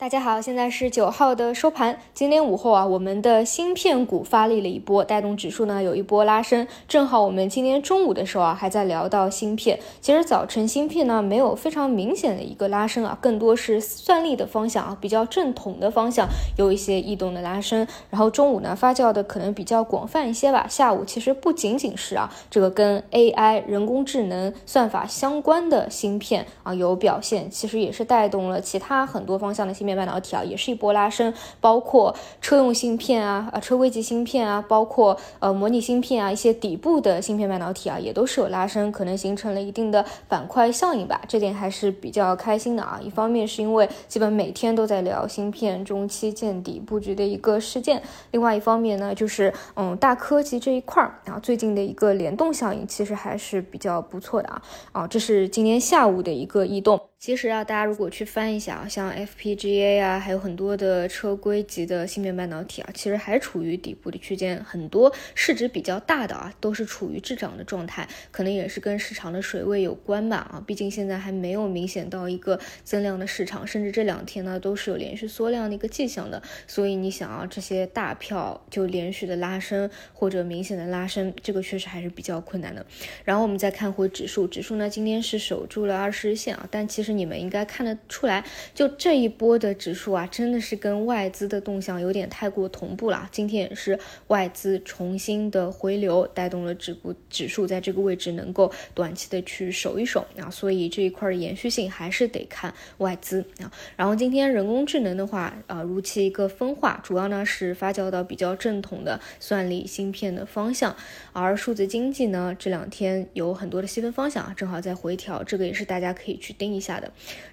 [0.00, 1.98] 大家好，现在是九号的收盘。
[2.14, 6.66] 今天午后啊，我们的芯片股发力了一波，带动指数呢有一波拉升。
[6.88, 9.78] 正好我们今天中午的时候啊，还在聊到芯片。
[10.00, 16.26] 其实早晨芯片呢没有非常明显的一个拉升啊，更多是算力的方向啊，比较正统的方向
[16.56, 17.86] 有一些异动的拉升。
[18.08, 20.66] 然后中午呢发酵的可能比较广泛一些吧。
[20.66, 29.89] 下午其实不仅仅是啊这个跟 AI 人工智能算法相关的芯片啊有表现，其实也是带动了其他很多方向的芯片。
[29.96, 43.00] 半导体啊，也是一波拉升，包括车用芯片啊，啊车规级芯片啊，包括呃模拟芯片啊，一些底部的芯片半导体啊，也都是有拉升，可能形成了一定的板块效应吧，这点还是比较开心的啊。
[43.02, 57.09] 一方面是因为基本每天都在聊芯片中期见底布局的一个事件，另外一方面呢，就是嗯大科技这一块儿啊，最近的一个联动效应其实还是比较不错的啊啊，这是今天下午的一个异动。
[57.20, 82.86] 其实啊，大家如果去翻一下啊，像 FPGA 啊，还有很多的车规级的芯片半导体啊，其实还处于底部的区间，很多市值比较大的啊，都是处于滞涨的状态，可能也是跟市场的水位有关吧啊，毕竟现在还没有明显到一个增量的市场，甚至这两天呢都是有连续缩量的一个迹象的，所以你想啊，这些大票就连续的拉升或者明显的拉升，这个确实还是比较困难的。
[83.24, 87.09] 然后我们再看回指数，指数呢今天是守住了二十日线啊，但其实。
[87.12, 88.44] 你们应该看得出来，
[88.74, 93.28] 就这一波的指数啊，真的是跟外资的动向有点太过同步了。
[93.32, 100.50] 今天也是外资重新的回流，带动了指股指数在这个位置能够短期的去守一守啊。
[100.50, 103.72] 所以这一块的延续性还是得看外资啊。
[103.96, 110.94] 然后今天人工智能的话啊，如期一个分化，主要呢是发酵到比较正统的算力芯片的方向，
[111.32, 116.99] 而数字经济呢这两天有很多的细分方向啊，正好在回调，这个也是大家可以去盯一下。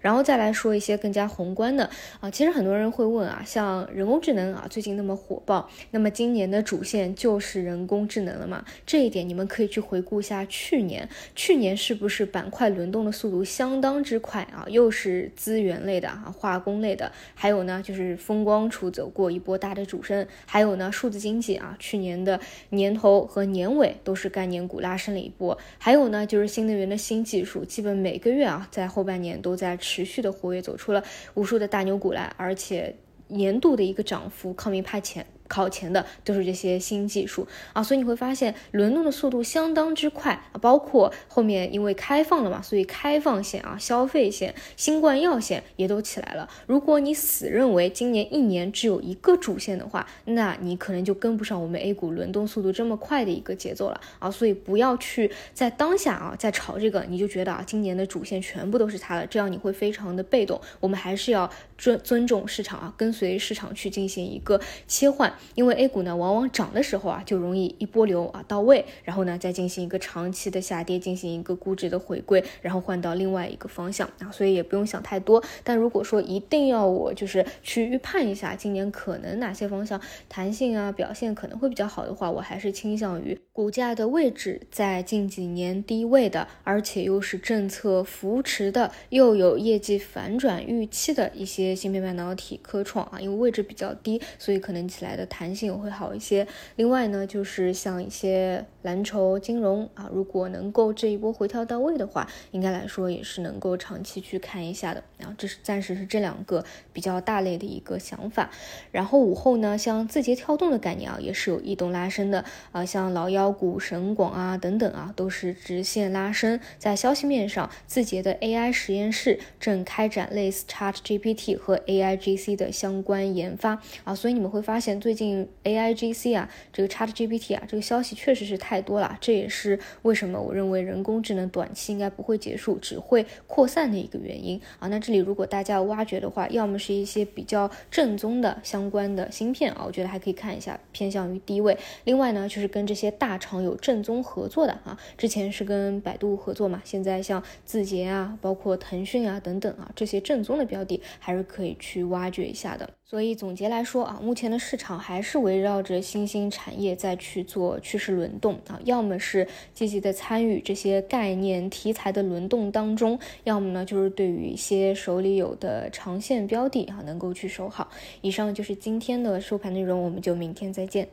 [0.00, 8.64] 然后再来说一些更加宏观的啊，其实很多人会问啊，像人工智能啊，最近那么火爆，那么今年的主线就是人工智能了嘛？
[8.86, 14.64] 这一点你们可以去回顾一下去年，去年是不是板块轮动的速度相当之快啊？
[14.68, 22.40] 又是资源类的啊，化工类的，还有呢就是风光储走过一波大的主升，还有呢数字经济啊，去年的
[22.70, 29.35] 年头和年尾都是概念股拉升了一波，还有呢就是新能源的新技术，基本每个月啊在后半年。
[29.40, 31.02] 都在持续的活跃，走出了
[31.34, 32.94] 无数的大牛股来，而且
[33.28, 35.26] 年度的一个涨幅靠明派前。
[35.48, 46.48] 考前的都是这些新技术啊，所以你会发现轮动的速度相当之快啊，包括后面因为开放了嘛，所以开放线啊、消费线、新冠药线也都起来了。
[46.66, 54.30] 如果你死认为今年一年只有一个主线的话，那你可能就跟不上我们 A 股轮动速度这么快的一个节奏了啊。
[54.30, 60.60] 所以不要去在当下啊在炒这个，你就觉得啊今年的主线全部都是它了，这样你会非常的被动。
[60.80, 65.32] 我们还是要尊尊重市场啊，跟随市场去进行一个切换。
[65.54, 75.42] 因为 A 股呢，往往涨的时候啊，就容易一波流啊到位，然后呢，再进行一个长期的下跌，进行一个估值的回归，然后换到另外一个方向啊，所以也不用想太多。
[75.62, 95.25] 但如果说一定要我就是去预判一下今年可能哪些方向弹性啊表现可能会比较好的话，我还是倾向于股价的位置在近几年低位的，而且又是政策扶持的，又有业绩反转预期的一些芯片半导体、科创啊，因为位置比较低，所以可能起来的。
[95.26, 96.46] 弹性会好一些。
[96.76, 105.02] 另外呢，就是像一些蓝筹、金融啊，如果能够这一波回调到位的话，应该来说也是能够长期去看一下的。
[105.18, 108.50] 然后这是暂时是这两个比较大类的一个想法。
[108.90, 116.60] 然后午后呢，像字节跳动的概念啊，也是有异动拉升的啊，像老妖股神广啊等等啊，都是直线拉升。
[116.78, 125.48] 在消息面上，字节的 AI 实验室正开展类似 ChatGPT 和 AIGC 的相关研发啊，所以你们会发现最近。
[125.64, 134.86] A I G C 啊，这个 Chat G P T 啊，这个消息确实是太多了，这也是为什么我认为人工智能短期应该不会结束，只会扩散的一个原因啊。
[134.88, 141.76] 那这里如果大家要挖掘的话，要么是一些比较正宗的相关的芯片啊，我觉得还可以看一下，偏向于低位。
[142.04, 152.88] 另外呢，就是跟这些大厂有正宗合作的啊，之前是跟百度合作嘛，现在像字节啊，包括腾讯啊等等啊，这些正宗的标的还是可以去挖掘一下的。
[153.08, 167.88] 所以总结来说啊，目前的市场还是围绕着新兴产业在去做趋势轮动啊，要么是积极的参与这些概念题材的轮动当中，要么呢就是对于一些手里有的长线标的啊能够去守好。
[168.22, 171.06] 以上就是今天的收盘内容，我们就明天再见。